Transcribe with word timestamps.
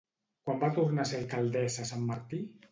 Quan 0.47 0.63
va 0.63 0.69
tornar 0.77 1.05
a 1.05 1.11
ser 1.11 1.21
alcaldessa 1.21 1.89
Sanmartí? 1.93 2.45